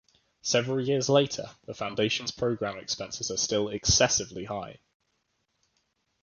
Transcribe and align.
Several 0.41 0.81
years 0.83 1.09
later, 1.09 1.51
the 1.67 1.75
Foundation's 1.75 2.31
program 2.31 2.79
expenses 2.79 3.29
are 3.29 3.37
still 3.37 3.69
excessively 3.69 4.45
high. 4.45 4.79